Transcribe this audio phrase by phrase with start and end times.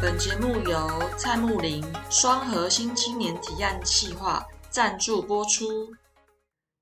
[0.00, 5.92] 本节目由蔡木林双核心青年提案企划赞助播出。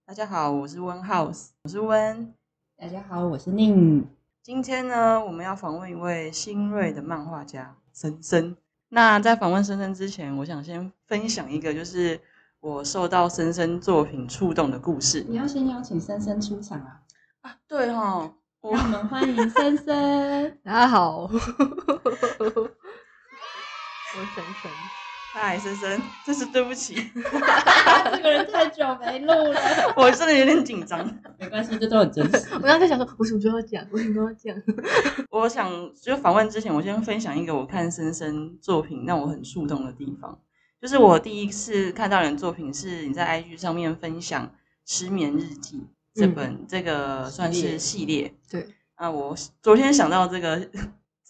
[0.06, 2.35] 大家好，我是温 House，我是温。
[2.77, 4.06] 大家好，我是宁。
[4.43, 8.56] 今天呢，我们要访问一位新锐的漫画家森森。
[8.88, 12.21] 那在访问森森之前，我想先分享一个，就是
[12.60, 15.24] 我受到森森作品触动的故事。
[15.29, 17.01] 你要先邀请森森出场啊！
[17.42, 20.59] 啊，对哈，让我们欢迎森森。
[20.65, 21.30] 大家好，
[24.15, 24.71] 我森森。
[25.33, 26.95] 嗨，森森，真是对不起，
[28.15, 29.61] 这个人太久没录了，
[29.97, 31.02] 我真的有点紧张。
[31.41, 32.48] 没关系，这都很真实。
[32.52, 33.83] 我刚刚在想说，我什么时候要讲？
[33.91, 34.55] 我什么时候要讲？
[35.30, 40.38] 我想就访问之前，我先分享一个我看森森作品让我很触动的地方，
[40.79, 44.47] 就是我第一次看到你的作品是你在 IG 上面分享
[44.85, 45.79] 《失眠日记》
[46.15, 48.35] 这本这个算是系列。
[48.51, 50.69] 对，啊，我昨天想到这个。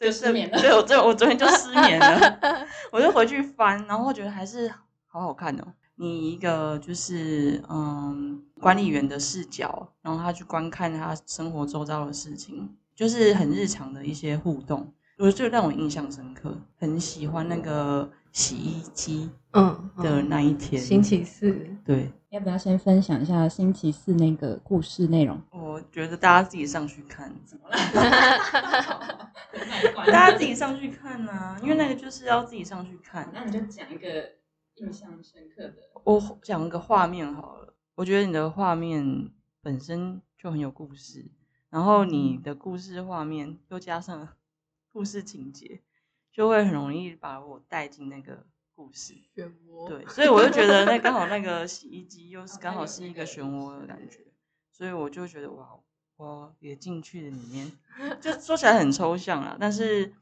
[0.02, 2.38] 就失眠了，对我这我昨天就失眠了，
[2.90, 4.68] 我就回去翻，然后觉得还是
[5.06, 5.74] 好好看哦。
[5.94, 16.52] 你一个就是嗯管理员的视角，然后他去观看他生活周遭的事情，就是很日常的一些互动，我觉得让我印象深刻。
[16.78, 22.10] 很喜欢那个洗衣机嗯的那一天，星期四，对。
[22.32, 25.38] 要不要先分享一下星期四那个故事内容？
[25.50, 27.76] 我觉得大家自己上去看，怎么了？
[30.06, 33.30] 大家自己上去看呐，因为那个就是要自己上去看。
[33.34, 34.32] 那你就讲一个
[34.76, 35.74] 印象深刻的。
[36.04, 41.30] 我讲一个画面好了，我觉得你的画面本身就很有故事，
[41.68, 44.26] 然后你的故事画面又加上
[44.90, 45.82] 故事情节，
[46.32, 48.46] 就会很容易把我带进那个。
[48.82, 54.26] 故事漩涡，对，所以我就觉得那刚好那个洗衣机又是 刚好是一个漩涡的感觉，
[54.72, 55.78] 所以我就觉得哇，
[56.16, 57.70] 我也进去了里面，
[58.20, 60.12] 就说起来很抽象啊，但是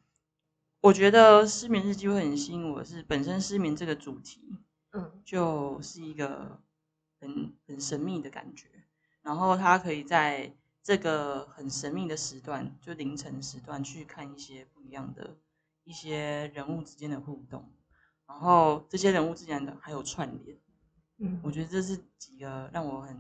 [0.83, 4.55] 我觉得失眠日记会很吸引我，是本身失眠这个主题，
[4.93, 6.61] 嗯，就是一个
[7.19, 8.69] 很很神秘的感觉，
[9.23, 15.39] 然后他可以在这个很神秘的时段，就凌晨时段去看一些不一样的
[15.85, 17.71] 一些人物之间的互动。
[18.31, 20.57] 然后这些人物之间的还有串联，
[21.19, 23.15] 嗯，我觉得这是几个让我很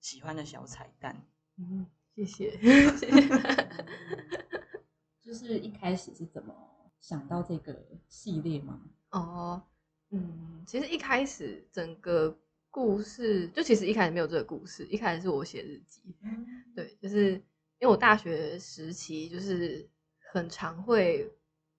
[0.00, 1.14] 喜欢的小彩蛋。
[1.58, 1.86] 嗯，
[2.16, 2.58] 谢谢。
[5.22, 6.52] 就是一开始是怎么
[6.98, 8.80] 想到这个系列吗？
[9.10, 9.62] 哦，
[10.10, 12.36] 嗯，其实一开始整个
[12.70, 16.02] 故事就其实一开始没有这个故事，一开始是我写日记。
[16.74, 17.34] 对，就是
[17.78, 19.88] 因为我大学时期就是
[20.32, 21.32] 很常会。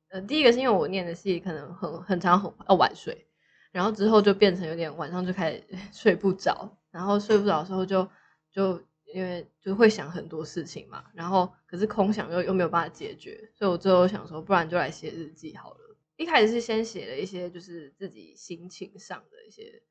[0.10, 3.28] 呃，第一个是因为我念的戏可能很很长很要晚睡，
[3.72, 8.08] 然后之后就变成有点晚上就开始 睡不着，然后睡不着的时候就
[8.52, 8.82] 就
[9.14, 15.96] 因为就会想很多事情嘛，然后可是空想又又没有办法解决，所以我最后想说，不然就来写日记好了。
[16.18, 19.82] 一开始是先写了一些就是自己心情上的一些，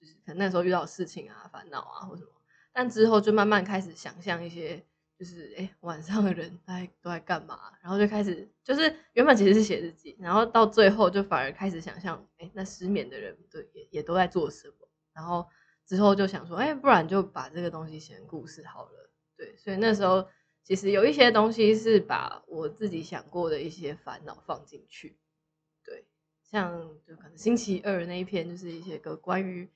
[0.00, 2.30] 就是可能那时候遇到事情啊、烦恼啊或什么，
[2.72, 4.84] 但之后就慢慢开始想象一些。
[5.18, 7.58] 就是哎，晚上的人在都在干嘛？
[7.82, 14.88] 然后就开始，就是原本其实是写日记，然后到最后就反而开始想象，哎，那失眠的人对也也都在做什么？
[15.12, 15.44] 然后
[15.84, 19.10] 之后就想说，哎，不然就把这个东西写成故事好了。
[19.36, 20.28] 对，所以那时候
[20.62, 25.18] 其实有一些东西是把我自己想过的一些烦恼放进去。
[25.84, 26.06] 对，
[26.44, 29.68] 像就可能星期二那一篇就是一些个关于。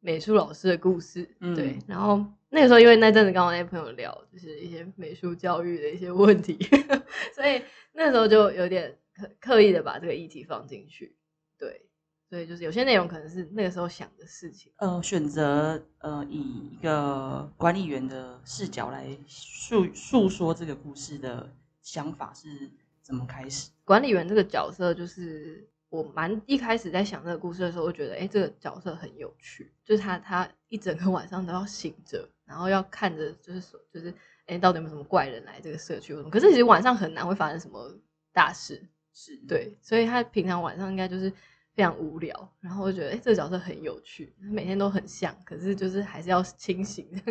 [0.00, 2.22] 美术老师的故事，对，然后
[2.54, 6.56] 那个时候因为那阵子刚好那朋友聊，就是一些美术教育的一些问题，
[7.34, 7.60] 所以
[7.92, 11.16] 那时候就有点刻刻意的把这个议题放进去，
[11.58, 11.84] 对，
[12.30, 14.70] 所以就是有些内容可能是那个时候想的事情。
[14.76, 16.38] 呃，选择呃以
[16.72, 22.70] 一个管理员的视角来诉诉说这个故事的想法是
[23.02, 23.70] 怎么开始？
[23.84, 25.68] 管理员这个角色就是。
[25.94, 34.12] 我蛮一开始在想这个故事的时候，我觉得哎，这个角色很有趣，就是他他一整个 晚上都要醒着，然后要看着，就是说就是
[34.46, 36.12] 哎，到底有没有什么怪人来这个社区？
[36.24, 37.96] 可是其实晚上很难会发生什么
[38.32, 41.32] 大事，是对，所以他平常晚上应该就是
[41.74, 47.08] 非常无聊，然后我觉得哎，这个角色很有趣，每天都很像，可是就是还是要清醒。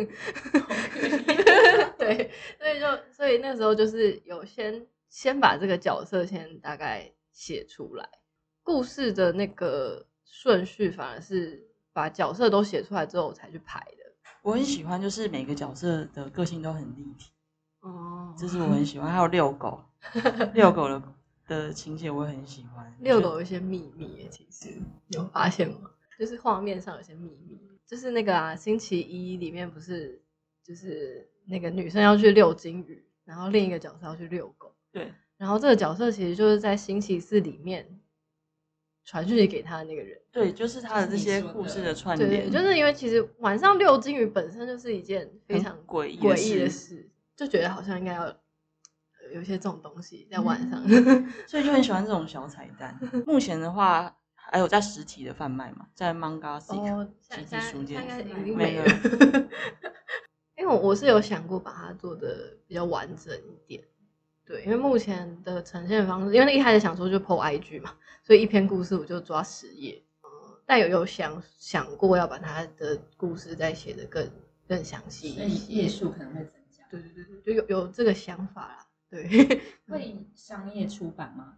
[1.98, 8.08] 对，所以就所以那时候就是有先先把这个角色先大概写出来。
[8.64, 11.62] 故事的那个顺序反而是
[11.92, 14.12] 把角色都写出来之后才去排的。
[14.42, 17.30] 我很喜欢，就是每个角色的个性都很立体。
[17.80, 19.12] 哦，这是我很喜欢。
[19.12, 19.80] 还有遛狗，
[20.54, 21.02] 遛狗的
[21.46, 22.92] 的情节我很喜欢。
[23.00, 25.90] 遛狗有一些秘密，其实有发现吗？
[26.18, 30.22] 就是画面上有些秘密，就是那个啊，星期一里面不是，
[30.62, 34.74] 就是那个女生要去遛金鱼，然后另一个角色要去遛狗。
[34.92, 37.86] 对，然后这个角色其实就是在星期四里面
[39.04, 40.18] 传讯息给他的那个人。
[40.32, 48.36] 对，就是他的这些故事的串联，就是因为其实晚上遛金鱼本身就是一件非常诡异的诡异的事事，就觉得好像应该要呃
[49.32, 50.82] 有一些这种东西在晚上。
[51.46, 52.98] 所以就很喜欢这种小彩蛋。
[53.26, 59.48] 目前的话，还有在实体的贩卖嘛，在 Manga s 哦，集体现在书店没没了了。
[60.56, 63.84] 因为我我是有想过把它做的比较完整一点，
[64.46, 70.28] 对，因为目前的呈现方式，因为一开始想说就 PO IG 嘛，所以一篇故事我就抓十页，嗯，
[70.66, 74.30] 但有有想想过要把它的故事再写的更
[74.68, 76.84] 更详细一些，页数可能会增加。
[76.90, 79.26] 对对对对，就有有这个想法啦，对，
[79.88, 81.54] 会商业出版吗？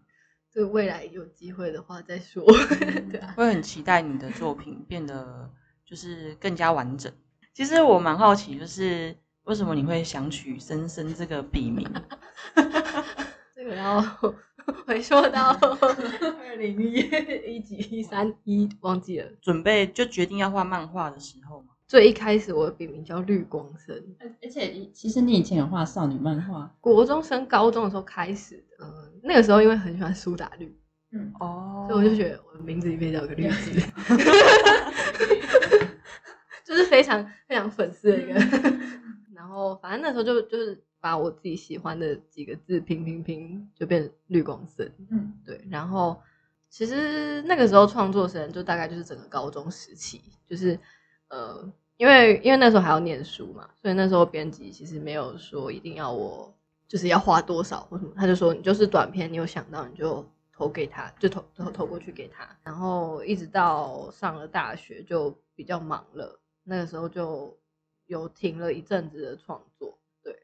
[0.50, 2.42] 这个未来有机会的话再说，
[3.10, 5.50] 对啊，会很期待你的作品变得
[5.84, 7.12] 就是更加完整。
[7.52, 9.14] 其实我蛮好奇，就是
[9.46, 11.88] 为什么你会想取深深这个笔名？
[13.54, 14.02] 这个要
[14.84, 16.94] 回溯到二零一
[17.46, 19.28] 一几一三一忘记了。
[19.40, 21.66] 准备就决定要画漫画的时候嘛？
[21.86, 28.64] 最一开始我的笔名叫绿光生，而而且其实你以前有画少女漫画，国中升高中的时候开始的。
[28.84, 30.76] 嗯，那个时候因为很喜欢苏打绿，
[31.12, 33.70] 嗯，哦所以我就觉得我的名字里面要有个绿字，
[36.66, 38.40] 就是非常非常粉丝的一个。
[39.46, 44.90] 然后反正那时候就就是把我自己喜欢的几个字拼拼拼，就变绿光生。
[45.08, 46.20] 嗯，对，然后
[46.68, 50.76] 其实那个时候创作生就大概就是整个高中时期，就是
[51.28, 56.52] 呃，因为因为那时候还要念书嘛，所以那时候编辑其实没有说一定要我
[56.88, 62.48] 就是要花多少或什么，他就说你就是短片，你有想到你就投给他，就投投投过去给他。
[62.64, 67.56] 然后一直到上了大学就比较忙了，那个时候就
[68.06, 69.98] 有停了一阵子的创作。
[70.22, 70.36] 对，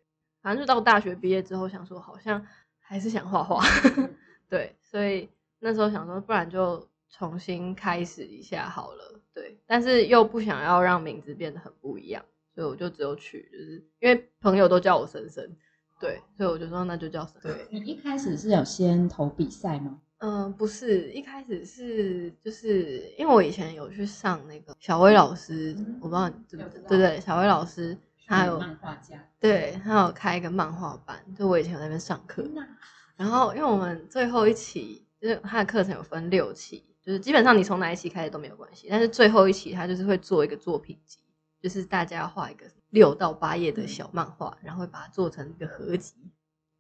[0.43, 2.47] 反正就到大学毕业之后，想说好像
[2.79, 3.65] 还是想画画，
[4.49, 5.29] 对，所以
[5.59, 9.21] 那时候想说，不然就重新开始一下好了。
[9.35, 12.23] 对，但是又不想要让名字变得很不一样，
[12.55, 15.57] 所以我就只有取，就是因为朋友都叫我森森，
[15.99, 17.41] 对，所以我就说那就叫森。
[17.41, 20.01] 对，你一开始是有先投比赛吗？
[20.25, 27.99] 嗯，不是，一开始是就是因为我以前有去上那个小薇老师，嗯我不知道你知不有知道知对对，小薇老师
[28.29, 32.65] 他有漫画家，对他有开一个漫画班，就我以前有在那边上课，那
[33.17, 41.19] 然后因为我们最后一期就是他的课程有分六期，就是基本上你从哪一期开始都没有关系，但是最后一期他就是会做一个作品集，
[41.61, 46.15] 就是大家要画一个六到八页的小漫画，然后会把它做成一个合集。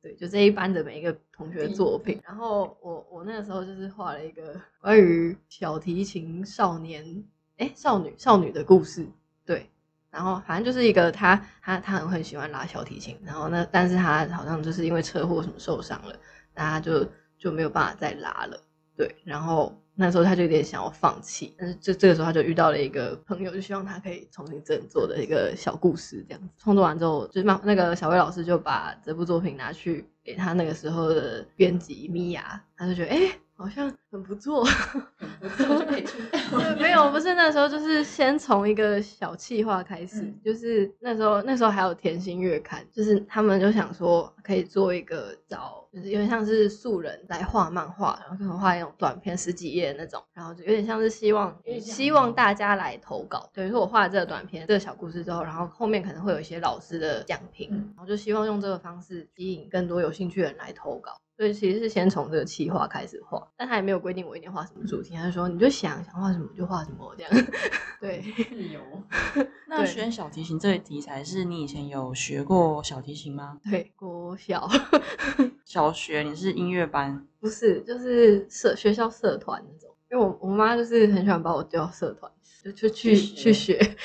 [0.02, 2.20] 对，就这一班的每一个同学的作品。
[2.26, 7.25] 然后我我那个时候就是画了一个 关于小提琴少年，
[7.58, 9.06] 哎，少女少女的故事。
[9.44, 9.70] 对，
[10.10, 16.19] 然后反正就是一个他他他很很喜欢拉小提琴，然后呢，但是他好像就是因为车祸什么受伤了，
[16.55, 17.06] 那他就
[17.38, 18.60] 就没有办法再拉了。
[18.96, 26.48] 对，然后那时候他就有点想要放弃，但是这这个时候他就遇到了一个朋友，就希望他可以重新振作的一个小故事，这样子。
[26.56, 34.64] 创作完之后，就是那那个小薇老师就把这部作品拿去给他那个时候的编辑米娅，他就觉得哎、诶好像很不错，
[35.16, 36.58] 很不错，就可以 出道。
[36.80, 61.12] 没有，不是那时候，就是先从一个小企划开始，嗯就是那时候那时候还有甜心月刊，就是他们就想说可以做一个找，就是有点像是素人来画漫画，然后可能画那种短片十几页那种，然后就有点像是希望希望大家来投稿，等于说我画了这个短片这个小故事之后，然后后面可能会有一些老师的讲评，嗯然后就希望用这个方式吸引更多有兴趣的人来投稿。
[61.43, 67.32] 所以其实是先从这个企划开始画，但他也没有规定我一定画什么主题，他就说你就想想画什么就画什么这样。
[68.01, 68.81] 对，自由，
[69.67, 73.58] 那对选小提琴这个题材是你以前有学过小提琴吗？
[73.69, 74.69] 对，国小
[75.67, 82.31] 小学你是音乐班，不是就是社学校社团那种，因为我我妈就是很喜欢把我丢到社团，
[82.63, 83.96] 就就去去去学。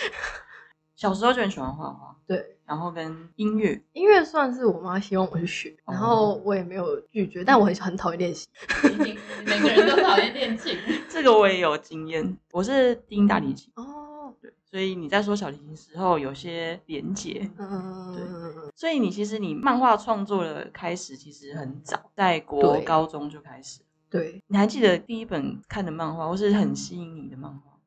[0.95, 8.49] 小时候就很喜欢画画，对，然后跟音乐，音乐算是我妈希望我去学，然后我也没有拒绝，但我很很讨厌练习。
[9.47, 10.77] 每个人都讨厌练琴。
[11.07, 12.37] 这个我也有经验。
[12.51, 17.49] 我是低音大提琴，哦，对，所以你在说小提琴时候有些连结。
[17.57, 23.79] 嗯，所以你其实你漫画创作的开始其实很早，在国高中就开始。
[24.09, 27.79] 对，你还记得第一本看的漫画，或是很吸引你的漫画？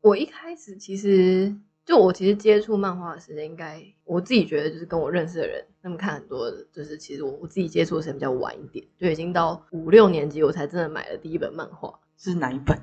[0.00, 1.56] 我一开始其实
[1.88, 12.78] 就我其实接触漫画的时间，应该我自己觉得就是跟我认识的人，他们看很多的，就是其实我我自己接触的时间比较晚一点，就已经到五六年级我才真的买了第一本漫画，是哪一本？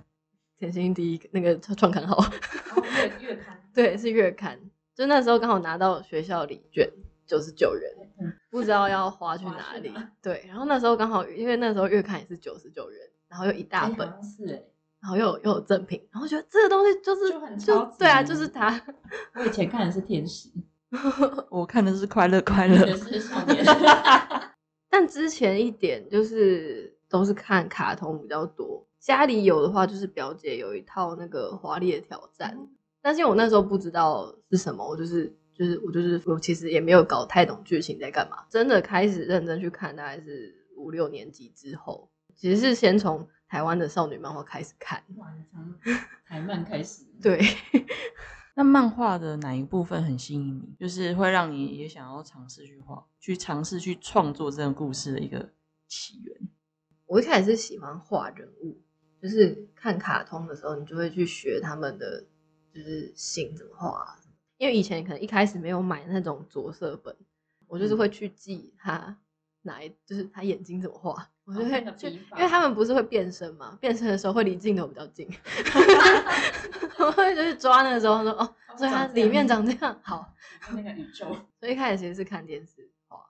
[0.57, 2.83] 甜心第一个那个创刊号，哦，
[3.21, 4.59] 月月刊，对，是月刊，
[4.95, 6.89] 就那时候刚好拿到学校礼券，
[7.27, 9.93] 九十九元嗯，不知道要花去哪里。
[10.19, 14.63] 对，然后那时候刚好因为那时候月刊也是九十九元，然后又一大哎本，是哎，
[15.05, 17.55] 然后又有又有赠品，然后觉得这个东西就是就很
[17.99, 18.81] 对啊，就是它。
[19.37, 20.49] 我以前看的是天使，
[21.51, 23.63] 我看的是快乐快也乐，是少年。
[24.89, 32.57] 但之前一点就是都是看卡通比较多，家里有的话就是表姐有一套那个华丽的挑战，
[32.99, 45.73] 但是我那时候不知道是什么，我就是就是我就是我其实也没有搞太懂剧情在干嘛，真的开始认真去看大概是五六年级之后，其实是先从台湾的少女漫画开始看，哇，你从
[46.27, 47.39] 台漫开始，对，
[48.53, 50.75] 那漫画的哪一部分很吸引你？
[50.77, 55.53] 就是会让你也想要尝试去画，去尝试去创作这个故事的一个
[55.87, 56.37] 起源。
[57.05, 58.77] 我一开始是喜欢画人物，
[59.21, 62.25] 就是看卡通的时候，你就会去学他们的
[62.73, 64.19] 就是形怎么画啊，
[64.57, 67.15] 因为以前可能一开始没有买那种着色本，
[67.67, 69.17] 我就是会去记他
[69.61, 75.27] 哪一，就是他眼睛怎么画，我就哦会就、那个笔法因为他们不是会变身嘛，变身的时候会离镜头比较近，
[76.99, 80.33] 我会就是抓那个时候说哦，所以它里面长这样好，
[80.71, 81.27] 那个宇宙，
[81.59, 83.29] 所以一开始其实是看电视画，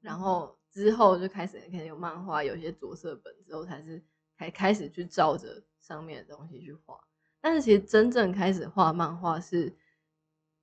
[0.00, 4.02] 然后之后就开始可能有漫画，有一些着色本之后，才是
[4.38, 7.00] 才开始去照着上面的东西去画。
[7.40, 9.76] 但是其实真正开始画漫画是，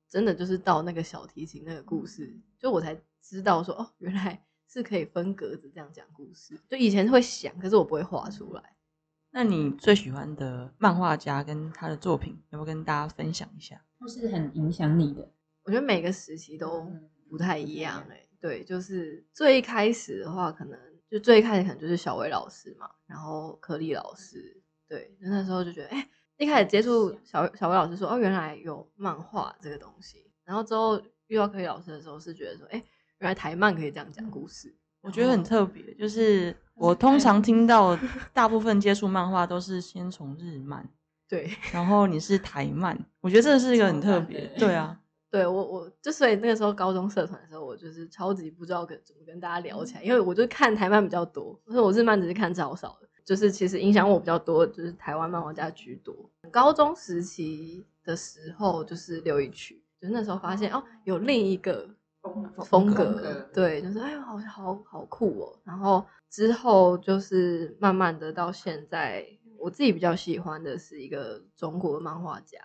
[0.10, 6.60] 真的就是到那个小提琴那个故事，就我才知道说哦，原来是可以分格子这样讲故事。
[6.68, 8.64] 就以前会想，可是我不会画出来。
[9.30, 13.80] 那你最喜欢的漫画家跟他的作品，要不要跟大家分享一下？
[14.00, 15.32] 或是很影响你的，
[15.64, 32.84] 我觉得每个时期都嗯不太一样哎、对，就是最一开始的话，可能就最一开始可能就是小薇老师嘛，然后柯丽老师，对，就那时候就觉得，哎、一开始接触小小薇老师说，哦，原来有漫画这个东西，然后之后遇到柯丽老师的时候，是觉得说，哎、
[33.20, 37.98] 原来台漫可以这样讲故事，我觉得很特别，就是我通常听到
[38.34, 40.88] 大部分接触漫画都是先从日漫，
[41.28, 45.00] 对，然后你是台漫，我觉得这是一个很特别超，对啊，
[45.32, 56.14] 对我，我就所以那个时候高中社团的时候，我就是超级不知道跟怎么跟大家聊起来，因为我就看台漫比较多，所以我日漫只是看超少的，就是其实影响我比较多，就是台湾漫画家居多。
[56.52, 61.90] 高中时期的时候，就是刘一曲，就是那时候发现哦，有另一个
[62.66, 65.60] 风格，对，就是哎呦，好好好酷哦。
[65.64, 69.26] 然后之后就是慢慢的到现在，
[69.60, 72.58] 我自己比较喜欢的是一个中国漫画家，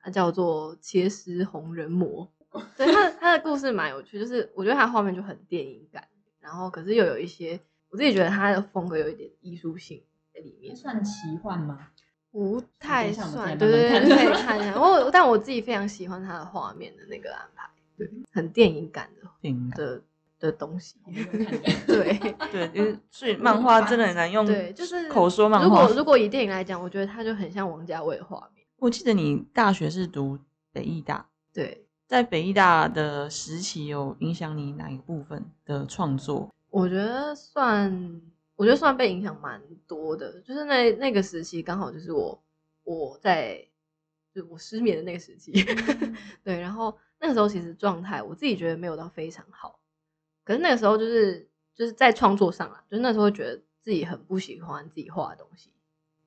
[0.00, 2.30] 他叫做切丝红人魔。
[2.76, 6.06] 对他的他的故事蛮有趣，就是我觉得他画面就很电影感，
[6.38, 10.02] 然后可是又有一些我自己觉得他的风格有一点艺术性
[10.34, 11.88] 在里面，算奇幻吗？
[12.30, 14.78] 不太算，对对，可以 看一下。
[14.80, 17.68] 我但我自己非常喜欢他的画面的那个安排，
[18.06, 20.02] 对，很电影感的电影感的
[20.38, 20.96] 的东西，
[21.86, 22.18] 对。
[22.52, 25.96] 对，因为所以漫画真的很难用对，就是口说漫画如果。
[25.96, 28.64] 如果以电影来讲，我觉得它就很像王家卫的画面。
[28.78, 30.38] 我记得你大学是读
[30.72, 36.50] 北艺大，对，在北艺大的时期有影响你哪一部分的创作？
[36.68, 38.20] 我觉得算，
[38.56, 40.40] 我觉得算被影响蛮多的。
[40.40, 42.42] 就是那那个时期刚好就是我
[42.82, 43.64] 我在
[44.34, 45.52] 就我失眠的那个时期，
[46.42, 49.78] 对，然后那个时候其实状态我自己觉得没有到非常好，
[50.42, 55.70] 可是那个时候就是就是在创作上啊，就那时候觉得自己很不喜欢自己画的东西，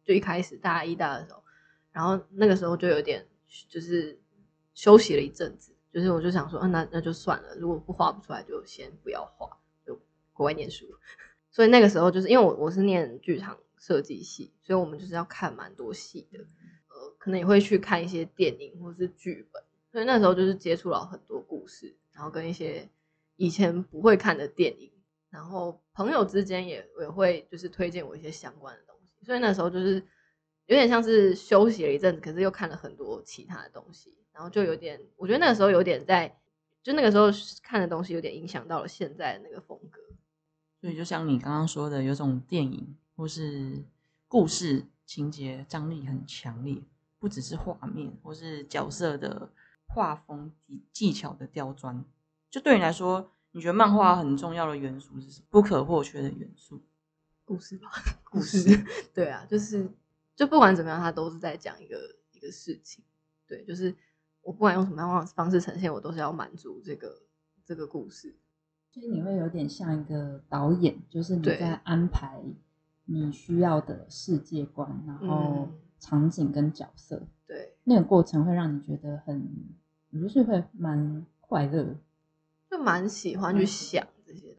[0.06, 1.44] 就一开始大一大的时候，
[1.92, 3.28] 然后那个时候就有点
[3.68, 4.18] 就是
[4.74, 9.50] 休息了一阵子，就是我就想说，嗯、那那就算了，如果不画不出来就先不要画，
[9.86, 10.00] 就
[10.32, 10.86] 国外念书。
[11.52, 19.64] 所以那个时候就是因为我我是念剧场设计系，所以我们就是要看蛮多戏的，呃，可能也会去看一些电影或是剧本，
[19.96, 22.86] 所以那时候就是接触了很多故事，然后跟一些
[23.38, 24.92] 以前不会看的电影，
[25.30, 29.94] 然后朋友之间也也会就是推荐我一些相关的东西，所以那时候就是
[30.66, 36.38] 有点像是休息了一阵子，可是又看了很多其他的东西，然后就有点，我觉得那个时候有点在，
[36.84, 37.28] 就那个时候
[37.64, 40.02] 看的东西有点影响到了现在的那个风格。
[40.82, 43.82] 所以就像你刚刚说的，有种电影或是
[44.28, 46.84] 故事情节张力很强烈，
[47.18, 49.50] 不只是画面或是角色的
[49.88, 52.04] 画风技技巧的刁钻。
[52.50, 55.48] 就对你来说，你觉得漫画很重要的元素是什么？
[55.50, 56.82] 不可或缺的元素？
[57.44, 57.92] 故事吧，
[58.24, 59.88] 故事事， 对啊，就是
[60.36, 63.04] 就不管怎么样，他都是在讲一个一个事情，
[63.46, 63.94] 对，就是
[64.42, 67.22] 我不管用什么样的方式呈现，我都是要满足这个
[67.64, 68.36] 这个故事。
[68.92, 72.42] 所以你会有点像一个导演，就是你在安排
[73.04, 79.50] 你需要的世界观，然后嗯场景跟角色，对，那个过程会让你觉得很，
[80.10, 81.96] 你就是会蛮快乐的。
[82.70, 84.54] 就就蛮喜欢去想这些。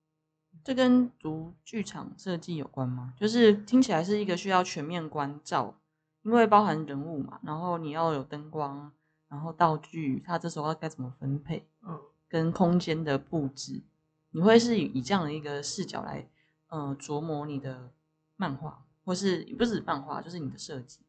[0.64, 3.12] 这跟读剧场设计有关吗？
[3.16, 5.75] 就是听起来是一个需要全面关照，
[6.23, 8.90] 因为包含人物嘛，然后你要有灯光，
[9.28, 13.83] 然后道具，它这时候该怎么分配，嗯，跟空间的布置，
[14.30, 16.26] 你会是以以这样的一个视角来，
[16.68, 17.90] 呃，琢磨你的
[18.37, 21.00] 漫画，或是不是漫画，就是你的设计。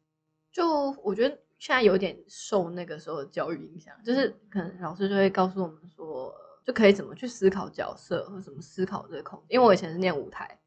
[0.52, 6.34] 就我觉得现在有点受那个时候的教育影响，就是可能老师就会告诉我们说，
[6.64, 9.46] 就可以怎么去思考角色，或怎么思考这个空间。
[9.56, 10.58] 因为我以前是念舞台，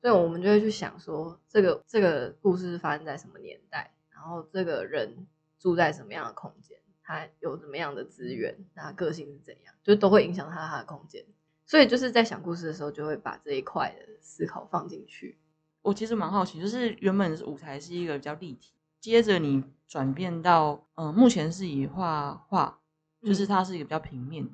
[0.00, 5.26] 所以我们就会去想说，这个这个故事是发生在什么年代，然后这个人
[5.58, 11.24] 住在什么样的空间，他有什么样的资源，他个性是怎样，就都会影响他他的空间。
[11.64, 15.38] 所以就是在想故事的时候，就会把这一块的思考放进去。
[15.82, 22.80] 我其实蛮好奇，就是原本舞台是一个比较立体，接着你转变到，呃，目前是以画画，
[23.22, 24.52] 就是它是一个比较平面的。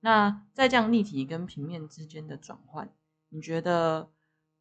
[0.00, 2.92] 那在这样立体跟平面之间的转换，
[3.30, 4.10] 你觉得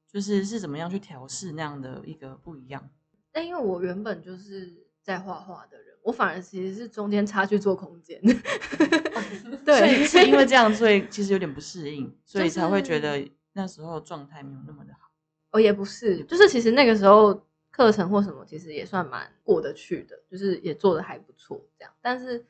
[0.08, 2.90] 就是是怎么样去调试那样的一个不一样？
[3.32, 8.22] 但因为我原本就是在画画的人，我反而其实是中间差去做空间。
[9.66, 15.10] 对，所以是因为这样，所以其实有点不适应， 所以才会觉得那时候状态没有那么的好。
[15.52, 21.94] 哦，也不是，就是其实那个时候课程或什么，其实也算蛮过得去的，就是也做的还不错这样。
[22.02, 22.46] 但是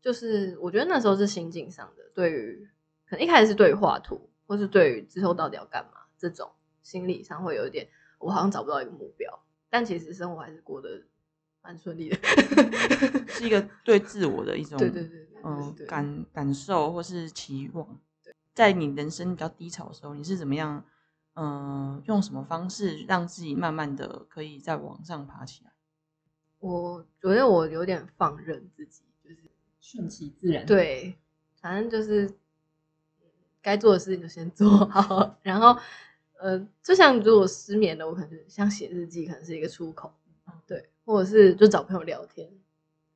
[0.00, 2.68] 就是我觉得那时候是心境上的，对于
[3.04, 6.48] 可能一开始是对于画图，或是对于之后到底要干嘛这种
[6.84, 7.88] 心理上会有一点，
[8.20, 9.36] 我好像找不到一个目标，
[9.68, 11.02] 但其实生活还是过得
[11.60, 12.16] 蛮顺利的。
[13.26, 17.98] 是一个对自我的一种 对对对对嗯对感感受或是期望。
[18.54, 20.84] 在你人生比较低潮的时候，你是怎么样？
[21.40, 25.72] 嗯、用什么方式让自己慢慢的可以在往上爬起来？
[26.58, 29.36] 我觉得我有点放任自己，就是
[29.80, 31.16] 顺其自然。，对，
[31.60, 32.26] 反正就是
[33.20, 33.26] 嗯
[33.62, 35.78] 该做的事情就先做好， 然后
[36.40, 40.12] 呃，就像如果失眠了，我可能就像写日记，可能是一个出口，
[40.66, 42.50] 对，或者是就找朋友聊天，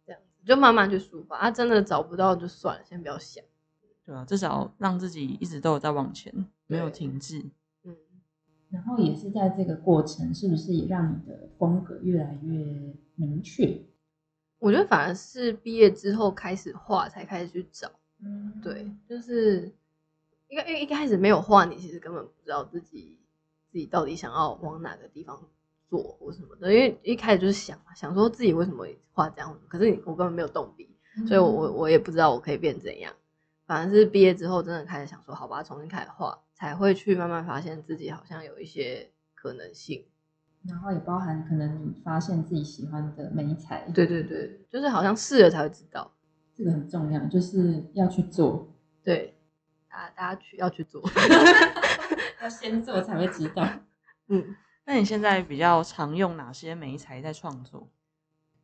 [0.06, 1.36] 这样子就慢慢去抒发。
[1.38, 3.42] 啊，真的找不到就算了，先不要想。
[4.04, 6.32] 对啊，至少让自己一直都有在往前，
[6.68, 7.44] 没有停滞。
[8.72, 13.80] 嗯，然后也是在这个过程，是不是也让你的风格越来越明确？
[14.58, 17.90] 我觉得反而是毕业之后开始画，才开始去找。
[18.24, 19.72] 嗯，对，就是
[20.48, 23.18] 因为因为一开始没有画，你其实根本不知道自己
[23.70, 25.38] 自己到底想要往哪个地方
[25.88, 26.72] 做或什么的。
[26.72, 30.88] 因为一开始就是想嘛，想说自己为什么画这样，可是你我根本没有动笔，
[31.26, 33.12] 所以我我我也不知道我可以变怎样。
[33.66, 40.04] 反而是毕业之后，真的开始想说，好吧，重新开始画，才会去慢慢发现自己好像有一些可能性。
[40.64, 46.12] 然后也包含可能你发现自己喜欢的美材，对对对，就是好像试了才会知道。
[46.54, 48.68] 这个很重要，就是要去做，
[49.02, 49.34] 对，
[49.88, 51.02] 大家大家去要去做。
[52.42, 53.66] 要先做才会知道。
[54.28, 57.88] 嗯，那你现在比较常用哪些媒材在创作？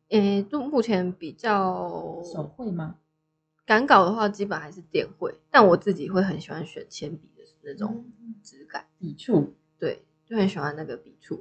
[0.09, 2.95] 诶，就目前比较手绘吗？
[3.69, 8.03] 赶稿的话，基本还是电绘，但我自己会很喜欢选铅笔的那种
[8.41, 11.39] 质感，笔触，对，就很喜欢那个笔触。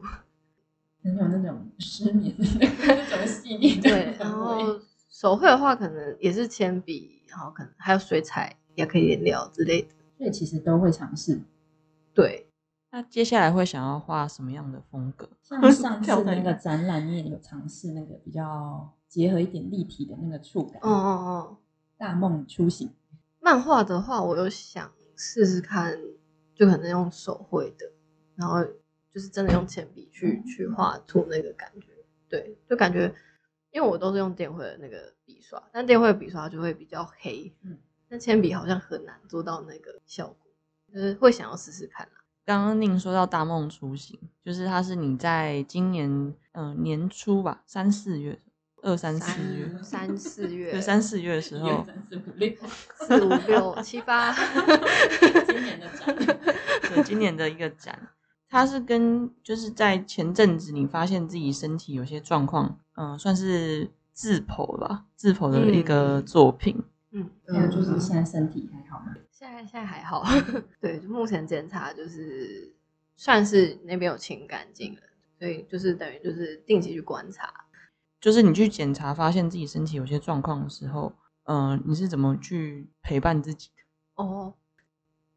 [1.02, 9.88] 很有那种失眠的 那种细腻的对，然后手绘的话，可能也是铅笔，然后可能还有水彩、也可以颜料之类的。
[10.18, 11.40] 所以其实都会尝试。
[12.12, 12.46] 对，
[12.90, 15.26] 那接下来会想要画什么样的风格？
[15.40, 20.78] 像上次跳太那个展览，你也有尝试那个比较结合一点立体的那个触感。
[20.82, 21.56] 哦哦哦。
[21.98, 22.88] 大梦初醒，
[23.40, 25.98] 漫画的话，我有想试试看，
[26.54, 27.90] 就可能用手绘的，
[28.36, 28.64] 然后
[29.10, 31.88] 就是真的用铅笔去去画出那个感觉。
[32.28, 33.12] 对，就感觉，
[33.72, 37.76] 因为我都是用电绘的那个笔刷，但电绘的笔刷就会比较黑，嗯，
[38.08, 40.52] 那铅笔好像很难做到那个效果，
[40.92, 42.12] 就是会想要试试看啦。
[42.44, 46.08] 刚刚宁说到大梦初醒，就是它是你在今年
[46.52, 48.40] 嗯、呃年初吧，三四月，
[48.82, 52.52] 二三四月，三四 月，对三四月的时候，三四五六，
[53.00, 54.32] 四五六七八，
[55.46, 58.08] 今年的展，对今年的一个展，
[58.48, 66.82] 它是跟就是在前阵子你发现自己身体有些状况，嗯、算是自剖吧，自剖的一个嗯作品。
[67.10, 69.14] 嗯，还有就是现在身体还好吗？
[69.30, 70.22] 现在现在还好，
[70.80, 72.72] 对，就目前检查就是
[73.16, 75.00] 算是那边有清干净了，
[75.38, 77.52] 所以就是等于就是定期去观察。
[78.20, 81.12] 就是你去检查发现自己身体有些状况的时候，
[81.44, 84.22] 嗯、你是怎么去陪伴自己的？
[84.22, 84.54] 哦，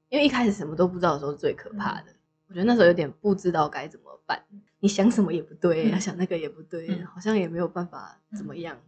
[0.10, 2.08] 因为一开始什么都不知道的时候是最可怕的，
[2.48, 4.44] 我觉得那时候有点不知道该怎么办，
[4.80, 8.80] 你想什么也不对，嗯想那个也不对，嗯好像也没有办法怎么样，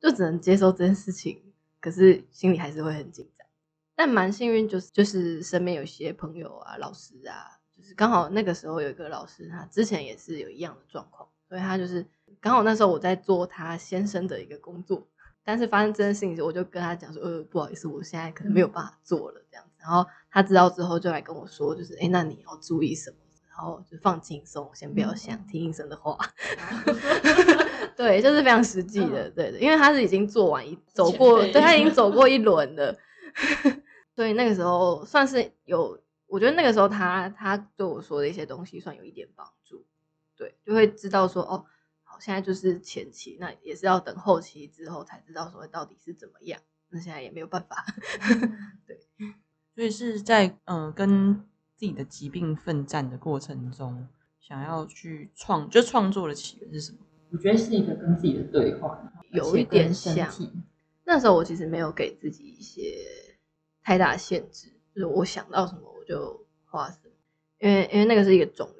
[0.00, 1.42] 就只能接受这件事情，
[1.80, 3.46] 可是心里还是会很紧张。
[3.94, 12.06] 但蛮幸运，就是就是身边有一些朋友啊、老师啊，就是刚好那个时候有一个老师，他之前也是有一样的状况，所以他就是
[12.40, 15.04] 刚好那时候我在做他先生的一个工作，
[15.44, 19.72] 但是发生这件事情时，我就跟他讲说，呃，不好意思，我现在可能没有办法做了这样子。
[19.80, 23.16] 然后他知道之后就来跟我说，就是哎，那你要注意什么？
[23.48, 26.16] 然后就放轻松，先不要想，听医生的话。
[27.96, 32.96] 对，就是非常实际的，对的，因为他是已经做完一走过，对他已经走过一轮了。
[34.14, 39.84] 所以那个时候算是有，我觉得那个时候他他对我说的一些东西算有一点帮助，
[40.40, 41.66] 对，就会知道说哦，
[42.02, 47.84] 好，现在就是前期，那也是要等后期之后才知道说到底是怎么样，那现在也没有办法，
[48.88, 48.98] 对，
[49.74, 51.34] 所以是在嗯跟
[51.76, 54.08] 自己的疾病奋战的过程中，
[54.40, 56.98] 想要去创，就创作的起源是什么？
[57.32, 60.28] 我觉得是一个跟自己的对话，有一点像。
[61.04, 63.04] 那时候我其实没有给自己一些。
[63.82, 67.10] 太大限制，就是我想到什么我就画什么，
[67.58, 68.79] 因为因为那个是一个肿瘤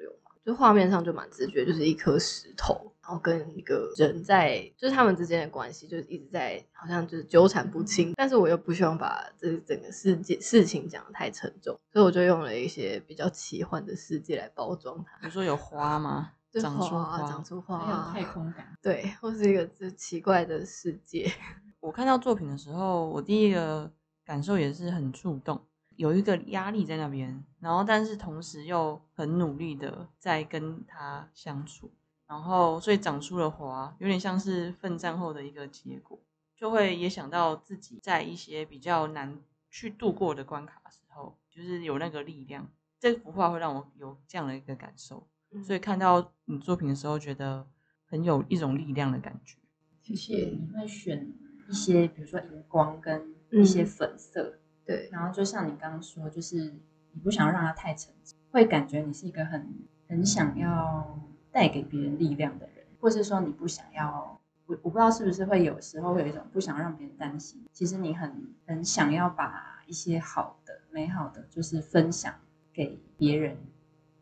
[0.51, 15.17] 就画面上就蛮直觉，就是一颗石头，然后跟一个人在，就是他们之间的关系，就是一直在好像就是纠缠不清，但是我又不希望把这整个世界事情讲得太沉重，所以我就用了一些比较奇幻的世界来包装它。
[15.19, 16.31] 比如说有花吗？
[16.61, 21.31] 长出花，长出花，还有太空感，对，或是一个就奇怪的世界。
[21.79, 23.89] 我看到作品的时候，我第一个。
[24.23, 25.59] 感受也是很触动，
[26.01, 31.91] 有一个压力在那边，然后但是同时又很努力的在跟他相处，
[32.25, 36.19] 然后所以长出了花，有点像是奋战后的一个结果，
[36.57, 42.67] 就会也想到自己在一些比较难去度过的关卡的时候，就是有那个力量。
[42.99, 45.27] 这幅画会让我有这样的一个感受，
[45.63, 47.67] 所以看到你作品的时候，觉得
[48.07, 49.59] 很有一种力量的感觉。
[50.01, 50.45] 谢谢。
[50.47, 51.31] 你会选
[51.69, 53.35] 一些，比如说荧光跟。
[53.53, 54.60] 一些粉色，
[54.91, 56.73] 对，然后就像你刚刚说，就是
[57.11, 58.13] 你不想让他太沉，
[58.51, 59.73] 会感觉你是一个很
[60.09, 61.17] 很想要
[61.51, 72.33] 带给别人力量的人，或是说你不想要，我我不知道是不是会有时候会有一种不想让别人担心，其实你很很想要把一些好的、美好的，就是分享
[72.73, 73.57] 给别人，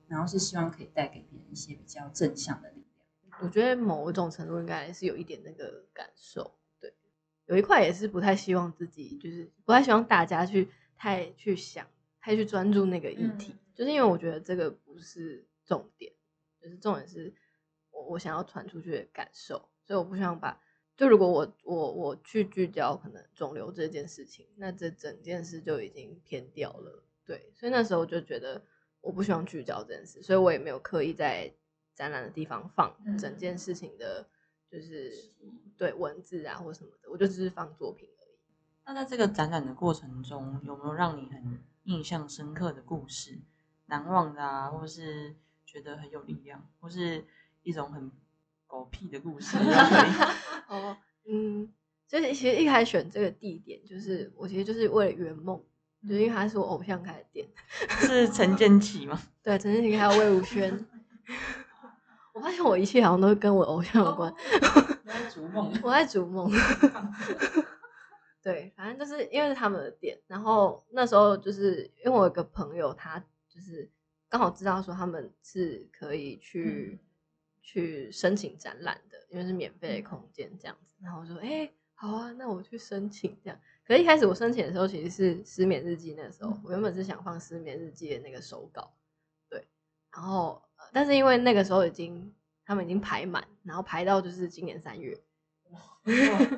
[0.07, 3.41] 然后是希望可以带给别人一些比较正向的力量。
[3.41, 6.58] 我觉得某种程度应该是有一点那个感受。
[7.49, 11.87] 有一块也是不太希望自己，就是不太希望大家去太去想，
[12.21, 16.13] 太去专注那个议题，就是因为我觉得这个不是重点，
[16.61, 17.33] 就是重点是
[17.89, 20.61] 我我想要传出去的感受，所以我不希望把，
[20.95, 28.63] 就如果我我我去聚焦可能肿瘤这件事情，那这整件事就已经偏掉了，对，所以那时候就觉得
[29.01, 31.51] 我不希望聚焦这件事，所以我也没有刻意在
[31.95, 34.29] 展览的地方放整件事情的。
[34.71, 35.11] 就是
[35.77, 38.37] 对文字啊或什么的，我就只是放作品而已。
[38.85, 43.39] 那在这个展览的过程中，有没有让你很印象深刻的故事、
[43.87, 47.25] 难忘的啊，或是觉得很有力量，或是
[47.63, 48.11] 一种很
[48.67, 49.57] 狗屁的故事？
[50.69, 51.71] 哦，嗯，
[52.07, 55.63] 所以其实一开始选这个地点，就是我其实就是为了圆梦，
[56.07, 57.47] 就因为他是我偶像开的店，
[58.01, 59.21] 是陈建奇吗？
[59.41, 60.85] 对，陈建奇还有魏如萱。
[62.39, 64.33] 我发现我一切好像都跟我偶像有关。
[65.03, 66.49] 我在逐梦， 我在逐梦。
[68.41, 73.91] 对，反正就是因为是他们的店，然后那时候就是因为我有个朋友，他就是
[74.29, 76.97] 刚好知道说他们是可以去
[77.61, 80.95] 去申请展览的，因为是免费的空间这样子。
[81.03, 88.93] 然后我说：“哎，好啊，那我去申请这样。”可一开始我申请的时候其实是失眠日记，那时候我原本是想放失眠日记的那个手稿，
[89.49, 89.67] 对，
[90.13, 90.63] 然后。
[90.91, 92.33] 但是因为那个时候已经
[92.65, 95.17] 他们已经排满，然后排到就是今年三月，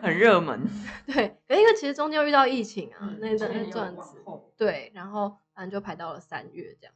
[0.02, 0.62] 很热门。
[1.06, 4.22] 对，可因为其实中间遇到疫情啊，那段那段子，
[4.58, 6.94] 对，然后反正就排到了三月这样。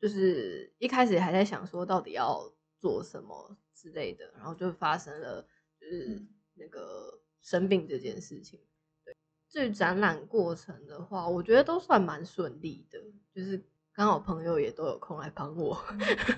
[0.00, 5.46] 就是一开始还在想说到底要做什么之类的，然后就发生了
[5.80, 6.24] 就是
[6.54, 8.60] 那个生病这件事情。
[9.04, 9.16] 对，
[9.48, 13.00] 至于展览过程的话，我觉得都算蛮顺利的，
[13.34, 13.64] 就是。
[13.98, 15.76] 刚好朋友也都有空来帮我，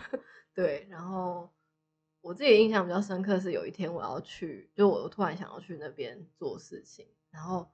[0.57, 1.47] 对，然后
[2.23, 7.71] 我自己印象比较深刻是有一天我要去，就我突然想要去那边做事情，然后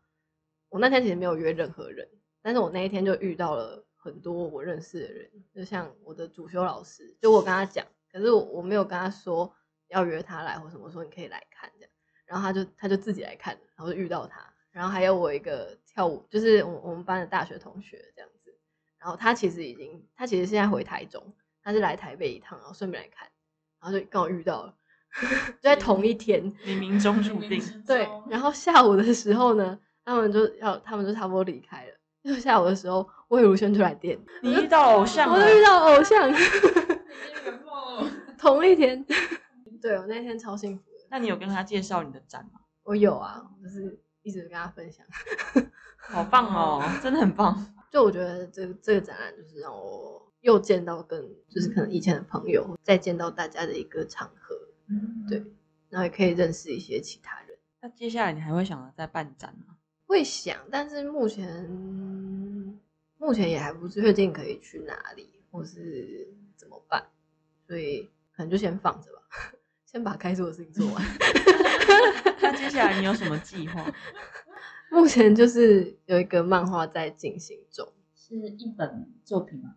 [0.70, 2.08] 我那天其实没有约任何人，
[2.42, 9.54] 但是我那一天就遇到了很多我认识的人，就像我的主修老师，就我跟他讲，可是我我没有跟他说
[9.86, 11.90] 要约他来或什么，说你可以来看这样，
[12.24, 18.28] 然后他就他就自己来看，然后就遇到他，然后还有我一个跳舞，就是我我们班的大学同学这样。
[19.06, 21.22] 然后他其实已经，他其实现在回台中，
[21.62, 23.28] 他是来台北一趟，然后顺便来看，
[23.80, 24.74] 然后就刚好遇到了，
[25.22, 27.62] 就在同一天，冥冥中注定。
[27.86, 31.92] 对，然后下午的时候呢，他们就要，他们就差不多离开了，
[32.24, 36.34] 就下午的时候，魏如萱就来电，你遇到偶像我，就遇到偶像，
[38.36, 39.06] 同一天。
[39.80, 42.58] 对我那天超幸福的，那你有跟他介绍你的展吗？
[42.82, 45.06] 我有啊，就是一直跟他分享。
[45.96, 47.72] 好棒哦，真的很棒。
[47.96, 54.54] 就我觉得这个这个展览就是让我又见到跟就是可能以前的朋友，再见到大家的一个场合，
[55.26, 55.42] 对
[55.88, 57.56] 然后也可以认识一些其他人。
[57.80, 59.78] 那接下来你还会想着再办展吗？
[60.06, 61.64] 会想，但是目前
[63.16, 67.02] 目前也还不确定可以去哪里，或是怎么办，
[67.66, 68.02] 所以
[68.36, 69.22] 可能就先放着吧，
[69.90, 71.02] 先把该做的事情做完。
[72.42, 73.90] 那接下来你有什么计划？
[74.92, 79.76] 目前就是有一个漫画在进行中，是一本作品吗？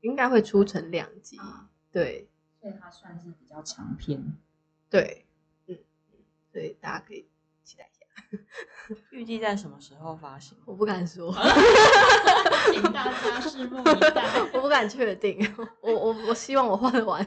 [0.00, 1.36] 应该会出成两集。
[1.38, 2.28] 啊对
[2.60, 4.36] 所以它算是比较长篇。
[4.90, 5.24] 对，
[5.66, 5.78] 嗯，
[6.12, 6.18] 嗯
[6.52, 7.26] 所以大家可以
[7.64, 8.94] 期待一下。
[9.10, 10.58] 预计在什么时候发行？
[10.66, 11.32] 我不敢说，
[12.72, 14.40] 请大家拭目以待。
[14.52, 15.38] 我不敢确定。
[15.80, 17.24] 我我我希望我画得完。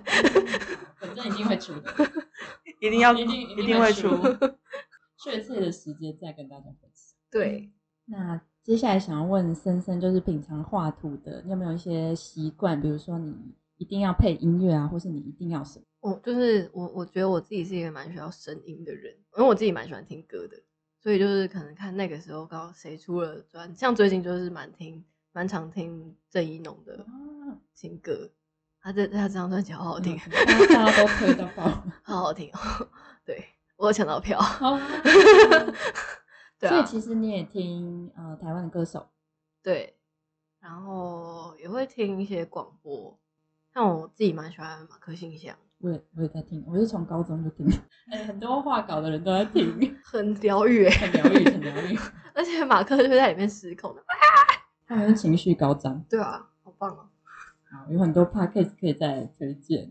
[0.98, 1.92] 反正一定会出的，
[2.80, 4.10] 一定要一定一定会出。
[5.18, 6.88] 确切的时间再跟大家分享。
[7.32, 7.72] 对，
[8.06, 12.80] 那接下来想要问森森，就是平常画图的，你有没有一些习惯？
[12.82, 13.36] 比如说你
[13.78, 15.86] 一定要配音乐啊，或是你一定要什么？
[16.02, 20.58] 我就是我，我觉得我自己是一个蛮需要声音的人，因为我自己蛮喜欢听歌的，
[21.02, 28.30] 所以就是可能看那个时候刚好谁出了专，像最近就是蛮听蛮常听郑一农的啊，新歌，
[28.82, 31.63] 他这他这张专辑好好听，大家大家都推到爆。
[32.04, 32.88] 好好听哦。
[33.26, 33.44] 对
[33.76, 34.39] 我有抢到票，
[36.60, 39.08] 对啊，所以其实你也听呃台湾的歌手，
[39.63, 39.95] 对，
[40.60, 43.17] 然后也会听一些广播，
[43.74, 47.65] 像我自己蛮喜欢马克信箱，我也我也在听，我是从高中就听，
[48.12, 51.98] 哎、 很多画稿的人都在听， 很疗愈欸，很疗愈，很疗愈。
[52.36, 54.04] 而且马克就会在里面失控的，
[54.88, 57.10] 他们情绪高涨，对啊，好棒哦。
[57.72, 59.89] 好，有很多 podcast 可以再来推荐。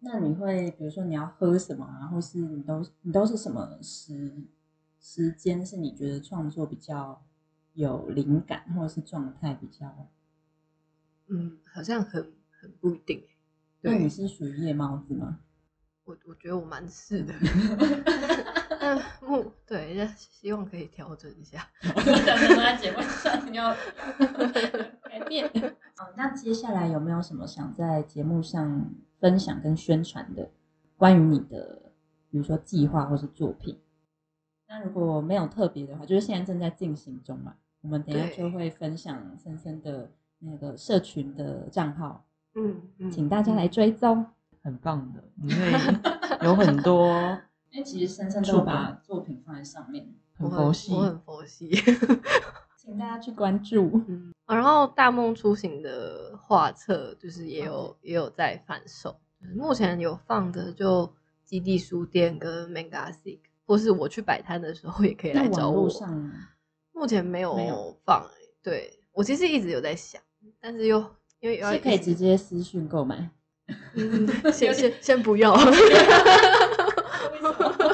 [0.00, 4.32] 那你会比如说你要喝什么啊，或是你都你都是什么时
[5.00, 7.24] 时间是你觉得创作比较
[7.72, 10.08] 有灵感，或者是状态比较？
[11.28, 13.26] 嗯，好像很很不一定欸。
[13.80, 15.40] 对那你，是属于夜猫子吗？
[16.04, 17.32] 我我觉得我蛮是的。
[18.80, 21.66] 但目对，希望可以调整一下。
[21.82, 22.02] 我
[22.56, 23.74] 在节目上要
[25.02, 25.48] 改变。
[25.96, 30.50] 好，那接下来有没有什么想在节目上分享跟宣传的，
[30.96, 31.92] 关于你的，
[32.30, 33.78] 比如说计划或是作品？
[34.70, 44.24] 那如果没有特别的话，就是现在正在进行中嘛，我们等一下就会分享森森的那个社群的账号，嗯嗯请大家来追踪。
[44.62, 45.72] 很棒的，因为
[46.42, 47.08] 有很多
[47.72, 50.06] 因为其实森森都有把作品放在上面，
[50.36, 51.00] 很很佛系我。
[51.00, 51.70] 很佛系。
[52.76, 53.90] 请大家去关注。
[54.06, 59.18] 嗯，然后大梦初醒的画册就是也有也有在贩售，
[59.56, 61.10] 目前有放的就
[61.46, 63.38] 基地书店跟 Mangasic，
[63.70, 65.88] 或是我去摆摊的时候也可以来找我。
[65.88, 66.10] 上，
[66.92, 67.54] 目前没有
[68.04, 68.28] 放、欸，
[68.64, 70.20] 对我其实一直有在想，
[70.60, 70.98] 但是又
[71.38, 73.30] 因为可以直直接私讯购买。
[73.94, 75.56] 嗯， 先先先不要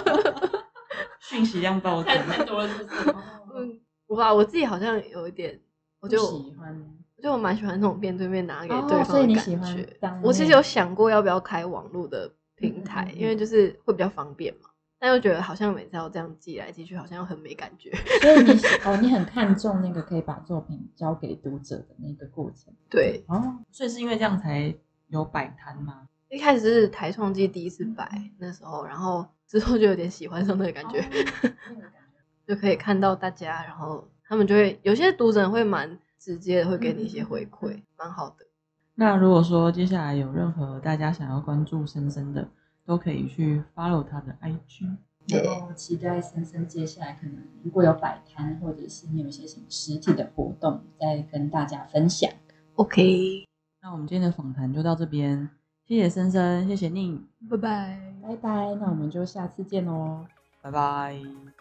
[1.20, 2.10] 讯息量暴增，
[2.46, 3.14] 多了，是不是？
[3.54, 5.60] 嗯，我吧，我自己好像有一点，
[6.00, 6.74] 我我觉得喜欢。
[7.18, 9.84] 我觉得我蛮喜欢那种面对面拿给哦对方的感所以你喜欢觉。
[10.00, 14.70] 当我其实有想过要不要开网络的平台，嗯嗯嗯因为就是会比较方便嘛。
[15.06, 17.92] 但又觉得好像每次要这样寄来寄去，好像又很没感觉。
[18.20, 22.74] 所以你喜 哦，你很看重那个可以把作品交给读者的那个过程。
[22.90, 24.74] 对，哦，所以是因为这样才
[25.06, 26.08] 有摆摊吗？
[26.28, 32.18] 一开始是台创季第一次摆那时候，然后之后就有点喜欢上那个感觉，哦那个感觉
[32.52, 38.44] 就可以看到大家，然后他们就会有些读者会蛮直接的，会给你一些回馈，蛮好的。
[38.96, 42.48] 那如果说接下来有任何大家想要关注深深的，
[42.86, 44.96] 都可以去 follow 他的 IG。
[45.28, 52.30] 然后期待森森接下来可能如果有摆摊，或者是你有一些什么实体的活动，再跟大家分享。
[52.76, 53.44] OK，
[53.82, 55.50] 那我们今天的访谈就到这边，
[55.84, 58.00] 谢谢森森，谢谢宁，拜拜。
[58.22, 60.24] 拜拜，那我们就下次见喽。
[60.62, 61.55] 拜拜。